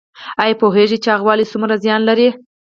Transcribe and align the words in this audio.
ایا 0.41 0.59
پوهیږئ 0.61 0.87
چې 0.91 0.97
چاغوالی 1.05 1.45
څومره 1.51 1.75
زیان 1.83 2.01
لري؟ 2.09 2.29